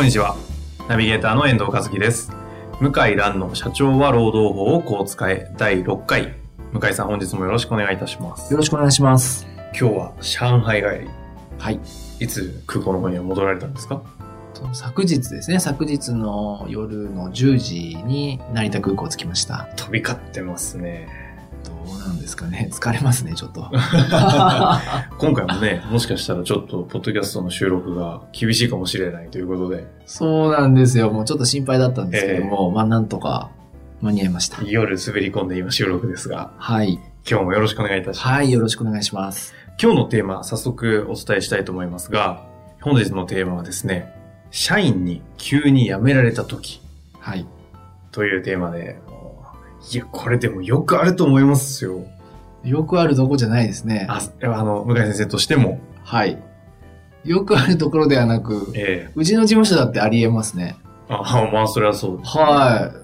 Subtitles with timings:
[0.00, 0.34] こんにちは。
[0.88, 2.32] ナビゲーターの遠藤和樹です。
[2.80, 6.36] 向井蘭の社長は労働法をこう使え第6回。
[6.72, 8.50] 向井さん本日もよろしくお願いいたします。
[8.50, 9.46] よろしくお願いします。
[9.78, 11.10] 今日は上海帰り。
[11.58, 11.80] はい。
[12.18, 14.00] いつ空港の方には戻られたんですか？
[14.54, 19.68] と昨日ですね、昨日の夜の10時に成田空港着きました。
[19.76, 21.10] 飛び交ってますね。
[21.64, 23.70] どうなんですかね疲れますね、ちょっと。
[25.18, 31.10] 今回もね、もしかしたらちょっとポッドキャストの収録が厳しいかもしれないということで、そうなんですよ。
[31.10, 33.50] もうちょっと心配だったんですけども、まあなんとか
[34.00, 34.62] 間に合いました。
[34.64, 36.98] 夜滑り込んで今収録ですが、はい。
[37.28, 38.28] 今日もよろしくお願いいたします。
[38.28, 39.54] はい、よろしくお願いします。
[39.82, 42.46] 今日のテーマ、早速お伝えしたいと思いますが、
[42.80, 44.14] 本日のテーマはですね、
[44.50, 46.82] 社員に急に辞められた時
[47.18, 47.46] はい。
[48.10, 48.98] というテーマで、
[49.92, 52.04] いや、これでもよくあると思いますよ。
[52.64, 54.06] よくあるとこじゃないですね。
[54.08, 56.38] あ、あの、向井先生としても、はい。
[57.24, 60.76] よくあるところではなく、ええうちの事務所だってありえますね。
[61.08, 62.38] あ、まあ、それはそうです。
[62.38, 63.00] はい。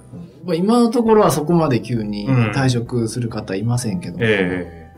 [0.46, 4.92] まあ今のところはそこまで急にうん退職する方いませんけども、え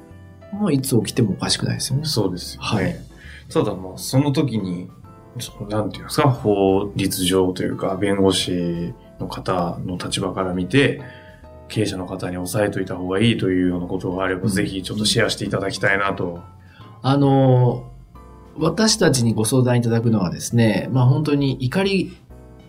[0.52, 2.08] もういつ起きてもおかしくないですよねえ。
[2.08, 2.66] そうですよね。
[2.68, 3.08] はい
[3.50, 4.90] ただ、まあ、その時に、
[5.70, 11.00] なんていうんですか、法律上というか、弁護士の方の立場から見て、
[11.69, 16.41] 経営者の方に押さえといた方がいいというようなことがあれば、うんぜひちょっとシェアしていただきたいなと。
[17.02, 17.91] あの、
[18.58, 22.16] 私たちにご相談いただくのはですね、まあ本当に怒り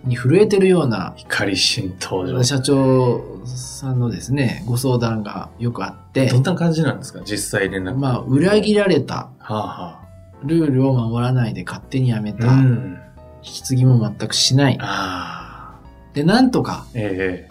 [0.04, 2.44] に震えてるような怒り浸透上。
[2.44, 7.22] 社長さんのですね、ご相談がよくあってどん、な感じなんですか？
[7.26, 7.96] 実際連絡。
[7.96, 10.10] まあ裏切られた、はあは
[10.44, 12.34] ルールを守らないで勝手に辞めあ。
[12.34, 12.98] た、引うん。
[13.42, 14.78] き継ぎも全くしない。
[14.80, 15.80] ああ。
[16.14, 17.49] で、なんとかえ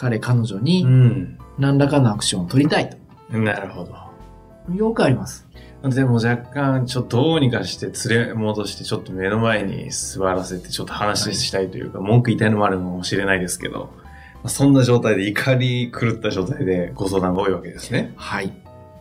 [0.00, 1.38] 彼彼女えにうん。
[1.58, 3.36] 何らかのアクションを取りたいと。
[3.36, 4.74] なるほど。
[4.74, 5.46] よくあります。
[5.84, 13.90] でも若干、ちょっとどうにかして連れ戻して、ちょっと目の前に座らせて、ちょっと話したいというか、文句言いたいのもあるのかもしれないですけど、
[14.36, 18.14] まあそんな状態で怒り狂った状態でご相談が多いわけですね。
[18.16, 18.52] はい。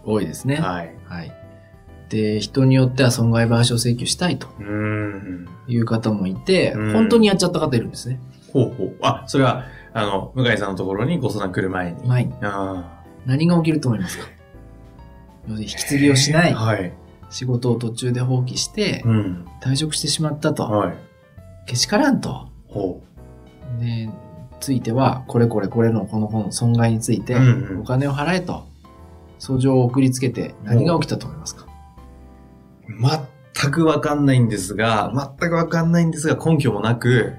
[0.06, 0.56] 多いですね。
[0.58, 0.96] はい。
[1.06, 1.34] はい。
[2.10, 4.48] で、人によっては損害賠償請求したいと。
[5.68, 8.20] いう方もいて、うん本当にやっちゃった方いるんですね。
[8.52, 8.96] ほうほう。
[9.02, 12.08] あ、それは、あの、向井さんのところにご相談来る前に。
[12.08, 12.34] 前に。
[12.42, 14.28] あ何が起きると思いますか？
[15.48, 16.94] 引き継ぎをしない、はい。
[17.30, 19.46] 仕事を途中で放棄してう、ん。
[19.62, 20.64] 退職してしまったと。
[20.64, 20.94] はい。
[21.66, 22.50] けしからんと。
[22.68, 23.02] ほ
[23.80, 24.14] ね、
[24.60, 27.38] ついては、これこれこれのこの本、損害について
[27.80, 28.68] お金を払えと、
[29.40, 31.66] 訴状を送りつけて何が起きたと思いますか？
[31.66, 31.68] う。
[33.56, 37.34] 全くわかんないんですが、全くわかんないんですが、根拠もなく、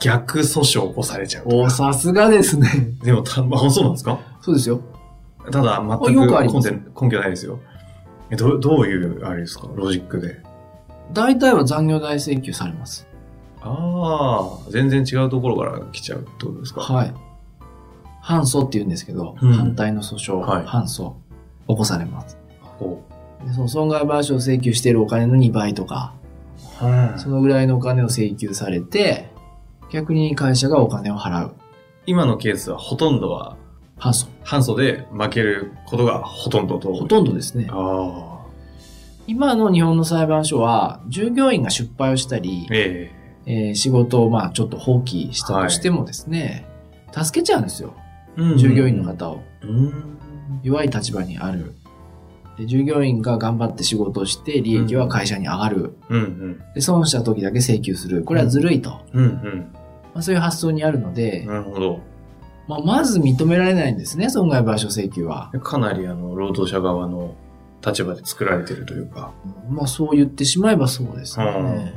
[0.00, 1.44] 逆訴訟を起こされちゃう。
[1.46, 2.68] おさすがですね。
[3.02, 4.18] でも、た、あ、そうなんですか？
[4.40, 4.80] そうですよ。
[5.50, 6.62] ただ、全く根拠
[7.02, 7.58] 根拠ないですよ。
[8.30, 9.68] え、どう、どういう、あれですか？
[9.74, 10.40] ロジックで。
[11.12, 13.06] 大体は残業代請求されます。
[13.60, 16.80] ああ、全然違うところから来ちゃうってことですか？
[16.80, 17.14] はい。
[18.20, 21.12] 反訴って言うんですけど、うん反対の訴訟、はい反訴、
[21.68, 22.38] 起こされます。
[22.78, 23.02] ほ
[23.46, 26.14] でその損害賠償請求しているお金の2倍とか、
[26.82, 26.86] う。
[26.86, 29.28] うんそのぐらいのお金を請求されて、
[29.94, 31.54] 逆に会社がお金を払う。
[32.04, 33.56] 今のケースはほとんどは、
[33.96, 34.26] 反訴。
[34.42, 36.92] 反訴で負けることがほとんどと。
[36.92, 37.70] ほとんどですね。
[39.28, 43.12] 今の日本の裁判所は、従業員が失敗をしたり、え
[43.46, 46.66] えー仕事をまあちょっと放棄したとしてもですね、
[47.12, 47.94] 助けちゃうんですよ。
[48.36, 49.04] えうん従業員の。
[49.04, 49.42] 方を。
[49.62, 50.18] うん。
[50.64, 51.72] 弱い立場にある。
[52.58, 55.96] で従業員が頑張って仕事をして、利益は会社に上がる。
[56.08, 56.62] うんうん。
[56.74, 58.24] で、損した時だけ請求する。
[58.24, 59.00] これはずるいと。
[59.12, 59.66] うんうん。
[60.14, 62.00] まあ、そういう発想にあるので、なるほど。
[62.66, 65.50] まあ、まず認められないんですね、損害賠償請求は。
[65.62, 67.34] かなりあの、労働者側の
[67.84, 69.32] 立場で作られてるというか。
[69.68, 71.92] まあ、そう言ってしまえばそうですね。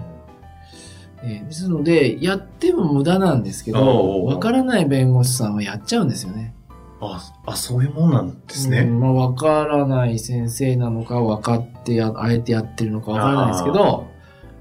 [1.24, 6.54] えーですので、やっても無駄なんですけど、わからない弁護士さんはやっちゃうんですよね。
[7.00, 8.80] あ、あ、そういうもんなんですね。
[8.80, 14.08] うんまあ、わからない先生なのか、分かってや、あえてやってるのかわからないですけど、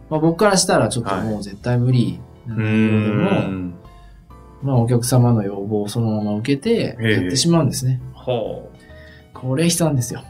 [0.09, 3.75] まあ、僕からしたらちょっともう絶対無理なう内容でも、ん。
[4.63, 8.01] まあ、お客様の要望をそのまま受けて、ええやってしまうんですね。
[8.15, 8.71] ほ
[9.35, 10.21] これ悲惨ですよ。
[10.21, 10.23] う。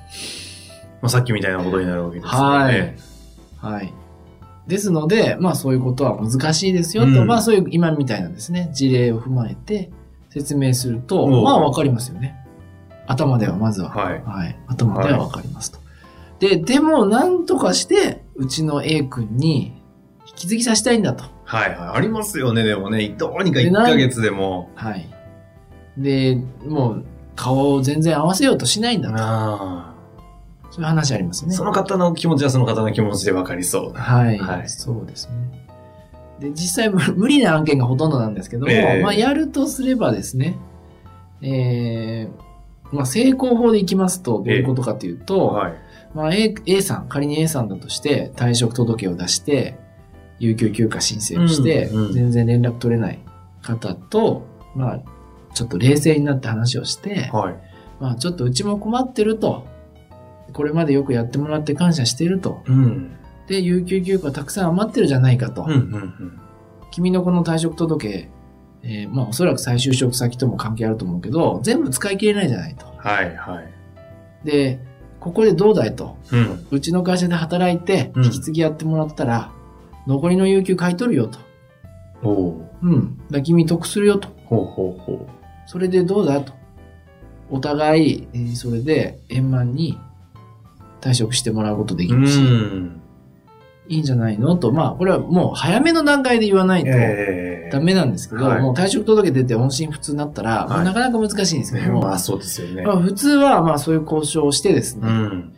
[1.02, 2.96] まあ、さっきみたいなことになるわけですよはいね。
[3.58, 3.92] はい。
[4.66, 9.90] ですので、まあそういうことは難しいですよと、うんまあそういう今みたいなですね、事例を踏まえて
[10.30, 12.36] 説明すると、まあわかりますよね。
[13.06, 13.90] 頭ではまずは。
[13.90, 15.78] はい頭ではわかりますと。
[16.40, 19.80] で、でもなんとかして、うちの A 君に
[20.26, 21.24] 引き継ぎさせたいんだと。
[21.46, 21.88] はいはい。
[21.96, 23.08] ありますよね、でもね。
[23.16, 24.70] どうにか1でなんヶ月でも。
[24.74, 25.08] はい。
[25.96, 27.04] で、もう
[27.36, 29.16] 顔を全然合わせようとしないんだと。
[29.18, 29.94] あ
[30.70, 31.54] そういう話ありますよね。
[31.54, 34.00] その方の気持ちはその方の気持ちで分かりそうな。
[34.00, 35.66] はい、はいそうですね。
[36.40, 40.58] で、実際無無理な案件がほとんどなんですけども、ええまあ、やるとすればですね、
[41.40, 45.74] えー、まあ、成功法でいきますと、どういうことかというと、はい。
[46.14, 49.78] まあ A、A さん、仮に A さんだとして、退職届を出して、
[50.38, 53.18] 有給休暇申請をして、うんうん全然連絡取れない
[53.62, 55.02] 方と、まあ、
[55.54, 57.54] ちょっと冷静になって話をして、はい。
[58.00, 59.66] まあ、ちょっとうちも困ってると、
[60.52, 63.16] これまでよくやってもらって感謝してると、うん。
[63.46, 65.64] で、有給休暇たくさん余ってるじゃないかと。
[65.64, 66.40] うん、うん、うん。
[66.90, 68.30] 君のこの退職届、
[68.82, 72.86] えーまあおそらく再就職先とも関係あると思うけど、全部使い切れないじゃないと。
[72.98, 74.46] はい、はい。
[74.46, 74.80] で、
[75.18, 76.16] ここでどうだいと。
[76.30, 76.66] うん。
[76.70, 79.52] うちの会社で働いて、うん引き継ぎやってもらったら、
[80.06, 81.38] 残りの有給買い取るよと。
[82.22, 83.20] おううん。
[83.30, 84.28] だ君得するよと。
[84.46, 85.26] ほうほうほ
[85.66, 86.52] それでどうだと。
[87.50, 89.98] お互い、えーそれで円満に
[91.00, 92.16] 退職してもらうことできう。
[92.16, 93.00] うるし、ん。
[93.88, 94.72] いいんじゃないのと。
[94.72, 102.92] まあ、これはもう早めの段階で言わないと、ええダメなんですけど、はいもう退職届出て音信不通になったら、はいまあなかなか難しいんですけども、 まあ、そうですよねま。
[102.92, 105.52] あ普通はまあそういう交渉をしてですうね、ん。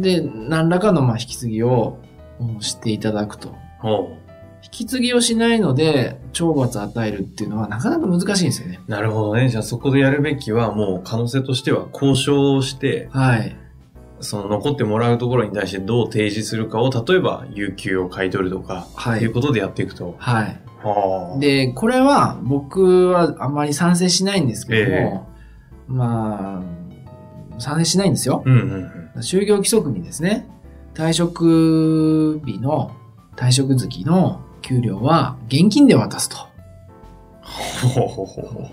[0.00, 1.98] で、何らかのまあ引き継ぎを
[2.40, 3.54] うんしていただくと。
[3.84, 4.16] ほ
[4.62, 8.80] 引き継ぎをしないので、懲罰を与えるっていうのはなかなか難しいんですよね。
[8.88, 8.90] う。
[8.90, 9.50] なるほどね。
[9.50, 13.54] じゃあそこでやるべきは、もう可能性としては交渉をして、はい。
[14.20, 19.32] その残ってもらうところに対してどう提示するかを、例えば、有給を買い取るとか、はいいう。
[19.32, 20.16] ことでやっていくと。
[20.18, 20.60] はい。
[20.82, 21.38] はあ。
[21.38, 25.28] で、これは僕はあまり賛成しないんですけども、
[25.86, 26.62] ま
[27.58, 28.42] あ、賛成しないんですよ。
[28.46, 28.60] うんうん
[29.14, 29.20] うん。
[29.20, 30.48] 就業規則にですね、
[30.94, 32.92] 退職日の、
[33.36, 36.36] 退職月の給料は現金で渡すと。
[36.36, 38.70] ほうほうほうほ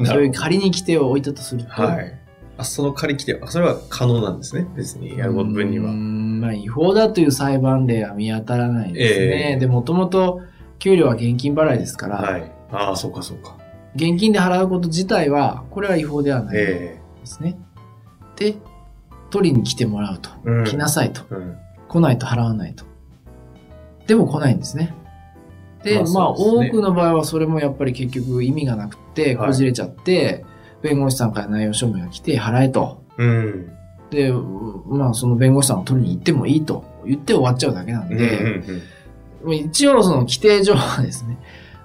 [0.00, 0.06] う。
[0.06, 1.70] そういう仮に規定を置いたとすると。
[1.70, 2.18] はい。
[2.58, 4.66] あ、その借り来て、あそれは可能なんですね。
[4.76, 5.90] 別にやる分にうーは。
[5.92, 9.26] んまあ違法だという裁判例は見当たらないですね。
[9.26, 10.40] ええで、もともと
[10.78, 12.52] 給料は現金払いですから、はい。
[12.72, 13.56] ああ、そうかそうか。
[13.96, 17.58] 現金で払うこと自体は、これは違法ではないでえすね。
[18.36, 18.54] で、
[19.30, 20.30] 取りに来てもらうと。
[20.46, 20.64] えうん。
[20.64, 21.22] 来なさいと。
[21.30, 21.56] うん。
[21.88, 22.84] 来ないと払わないと。
[24.10, 24.92] でも来ないんですね。
[25.84, 30.44] で、まあまあ、多くの場合はそれもやっぱり結局意味がなくて、はいこじれちゃって、
[30.82, 33.04] 弁護士さんから内容証明が来て払えと。
[33.18, 33.72] うん。
[34.10, 34.32] で、
[34.88, 38.18] まあその弁護士さんを取りに行ってもいいと言って終わっちゃうだけなんうんうん
[39.48, 41.38] で、一応その規定上はですね、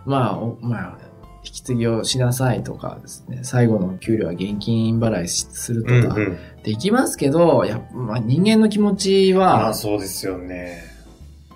[0.08, 0.98] まあ、おまあ、
[1.44, 6.38] 引き継ぎをしなさいとかですね、最後の給料は現金払いするとかうんうん。
[6.64, 10.95] できますけど、やっぱまあ、人間の気持ちああ、はそうですよね。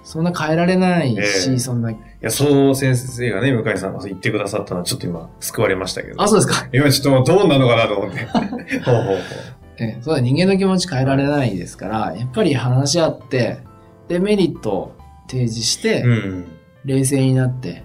[0.09, 6.19] そんな変えられないし、ええそんな、いや、そう先生がね、向井さんが言ってくださったのはちょっと今、救われましたけど。
[6.19, 6.67] あ、そうですか。
[6.73, 8.25] 今ちょっとどうなのかなと思って。
[8.81, 9.17] ほうほうほう。
[9.77, 13.59] ええそうだ、人間の気持ち変えられないですから、やっぱり話し合って、
[14.07, 14.95] で、メリットを
[15.27, 16.45] 提示して、うん。
[16.85, 17.83] 冷静になって、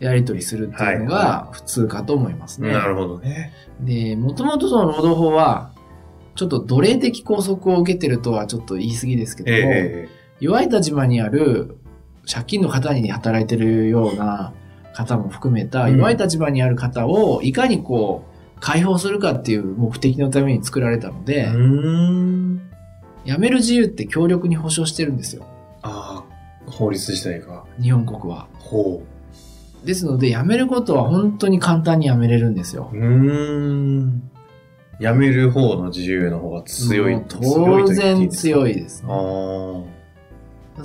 [0.00, 2.72] やり取りするっていうのはいが普通かと思いますね。
[2.72, 3.54] なるほどね。
[3.80, 5.70] で、もともとその労働法は、
[6.34, 10.08] ちょっと奴隷的拘束を受けてるとはちょっと言い過ぎですけども、え
[10.40, 11.78] 弱い立場にある
[12.30, 14.52] 借金の方に働いてるような
[14.94, 18.24] 方も含めたうん弱い立場にある方をいかにこ
[18.56, 21.48] う解放するかっていう目的のために作られたのえで。
[23.24, 25.44] 辞める自由って強力に保障してるんですよ。
[25.82, 26.24] あ
[26.66, 27.64] あ、法律自体が。
[27.80, 28.48] 日本国は。
[28.58, 29.02] ほ
[29.84, 32.96] ですので辞めることは本当に簡単に辞めれるんですよう。。
[32.96, 34.30] ん。
[35.00, 37.14] 辞める方の自由の方が強い。
[37.14, 38.72] もう当然強い。
[38.72, 39.12] いです、あね。
[39.14, 39.97] あ。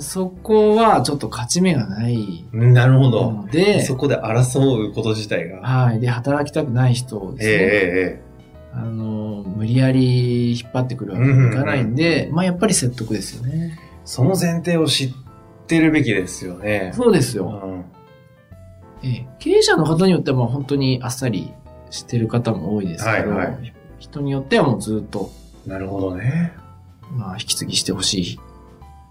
[0.00, 3.32] そこはちょっと勝ち目がないなるほど。
[3.32, 5.60] ので、そこで争うこと自体が。
[5.60, 6.00] はい。
[6.00, 8.24] で、働きたくない人をですええね、ええ
[8.72, 13.78] あの、無理やり引っ張ってくるわけにいかないんで、まあやっぱり説得ですよね。
[14.04, 15.14] その前提を知っ
[15.66, 16.92] てるべきですよね。
[16.94, 17.60] そうですよ。
[17.64, 17.84] うん。
[19.08, 21.52] ええ経営者の方によってはまあ本当にあっさり
[21.90, 25.30] してる方も多いですけど、はいはい人によってはもうずっと、
[25.66, 26.52] なるほどね。
[27.12, 28.40] まあ引き継ぎしてほしい、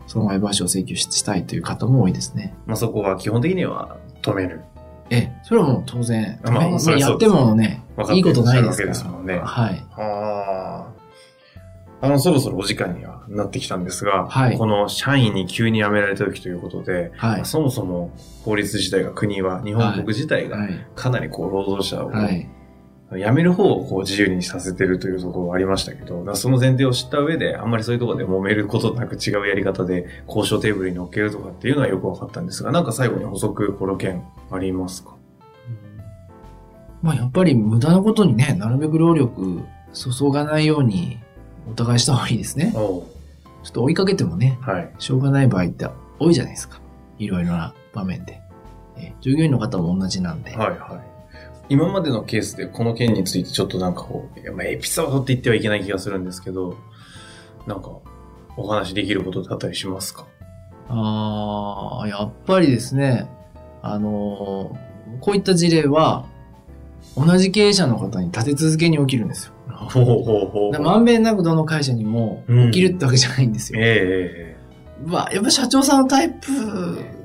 [0.08, 2.56] 損害賠償請求したいという方も多いですね。
[2.66, 4.62] まあそこは基本的には止める。
[5.10, 7.84] ええ、それはもう当然、まあやってもね
[8.14, 8.90] いいことないですから。
[8.90, 9.86] ですもんねはい。
[9.92, 11.04] はあ。
[12.04, 17.46] あの、そろそろお時間にはなってきたんですが、はいこの社員に急に辞められた時ということで、はい。
[17.46, 18.12] そもそも
[18.44, 20.88] 法律自体が国は、日本国自体がはい。
[20.96, 22.50] かなりこう労働者をはい。
[23.18, 35.16] 辞める方をこう自由にさせてるというところがありましたけど、その前提を知った上で、あんまりそういうところで揉めることなく違うやり方で交渉テーブルに乗っけるとかっていうのはよく分かったんですが、なんか最後に補足、この件ありますか？
[37.02, 39.62] まあやっぱり無駄なことにね、なるべく労力
[39.94, 41.20] 注がないように
[41.70, 42.72] お互いした方がいいですね。
[42.74, 43.06] ちょ
[43.68, 44.92] っと追いかけてもね、はい。
[45.00, 45.88] しょうがない場合って
[46.20, 46.80] 多いじゃないですか。
[47.20, 48.42] いろいろな場面で。
[48.98, 50.56] え従業員の方も同じなんで。
[50.56, 51.13] はいはい。
[51.70, 56.78] 今までのケースでこの件についてちょっとなんかこう、まあエピソードって言ってはいけない気がするんですけど、
[57.66, 57.92] なんか
[58.58, 60.28] お話できることだったりしますか？
[60.90, 63.30] ああ、やっぱりですね、
[63.82, 66.26] あのーこういった事例は、
[67.16, 69.54] 同じ経営者の方に立て続けに起きるんですよ。
[69.68, 73.80] ほうほうほうまんべんなくどの会社にも起きるってわけじゃないんですよ。
[73.82, 74.58] ええ
[75.06, 76.48] うわ、やっぱ社長さんのタイプ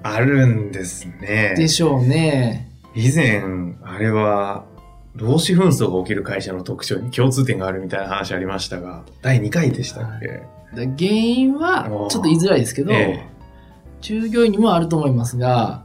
[0.02, 1.54] あるんですね。
[1.56, 2.67] でしょうね。
[3.00, 4.64] 以前、あれは、
[5.14, 13.24] 労使紛争が起きる会社の特徴に共通点があるみたいな話ありましたが、第2回でしたっけ、だから原因はちょっと言いづらいですけど、え
[14.00, 15.84] 従業員にもあると思いますが、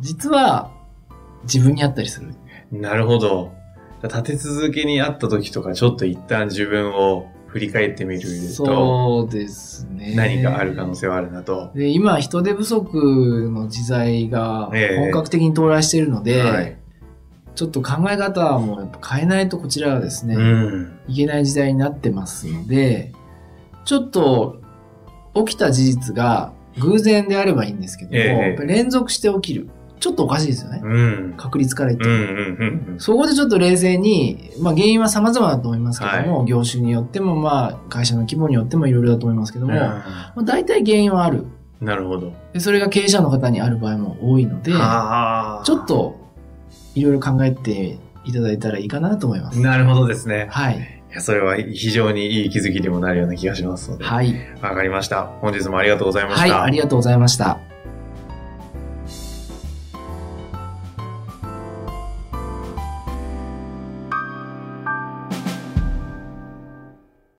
[0.00, 0.70] 実は
[1.42, 2.34] 自分にあったりする。
[2.72, 3.52] えなるほど。
[4.02, 8.26] 立て続けにあった時とか、ちょっと一旦自分を振り返ってみると、
[8.66, 10.12] そうですね。
[10.16, 11.70] 何がある可能性はあるなと。
[11.72, 16.76] で、今、人手不足の時代がええ本格的に到来しているので、はい。
[17.54, 20.92] ちょっと考え方もやっぱ変えないとこちらはですね、うん。
[21.06, 23.12] いけない時代になってますので、
[23.84, 24.60] ちょっと
[25.34, 29.68] 起きた事実が偶然であればいいんですけども、ええやっぱり連続して起きる。
[30.04, 30.82] ちょっとおかしいですよね。
[30.84, 31.34] うん。
[31.38, 32.18] 確率から言ってうんも。
[32.18, 39.72] うんうんそこでちょっと冷静に、まあ原因は様々だと思いますけども、業種によっても、まあ会社の規模によってもいろいろだと思いますけどうん。
[39.72, 40.04] も、ま
[40.36, 41.46] あ、大体原因はある。
[41.80, 42.34] なるほど。
[42.52, 44.78] でそれが経営者の方にある場合も多いので、ちょ
[45.82, 46.20] っと
[46.94, 49.60] いろいろ考えていただいたらいいかなと思います。
[49.60, 50.48] なるほどですね。
[50.50, 50.76] はい。
[51.10, 54.04] いや、それは非常にいい気づきにもなるような気がしますので。
[54.04, 54.34] はい。
[54.60, 55.30] わかりました。
[55.40, 56.62] 本日もありがとうございましはい、た。
[56.62, 57.58] ありがとうございました。